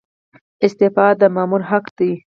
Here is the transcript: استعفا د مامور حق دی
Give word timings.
استعفا 0.65 1.07
د 1.19 1.23
مامور 1.35 1.61
حق 1.69 1.85
دی 1.97 2.11